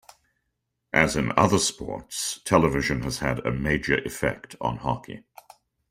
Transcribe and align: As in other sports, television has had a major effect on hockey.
As 0.93 1.15
in 1.15 1.31
other 1.37 1.59
sports, 1.59 2.39
television 2.43 3.03
has 3.03 3.19
had 3.19 3.37
a 3.45 3.51
major 3.51 3.99
effect 3.99 4.55
on 4.59 4.77
hockey. 4.77 5.25